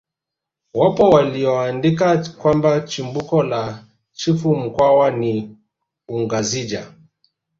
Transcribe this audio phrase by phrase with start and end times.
[0.73, 5.57] Wapo walioandika kwamba chimbuko la chifu mkwawa ni
[6.07, 6.93] ungazija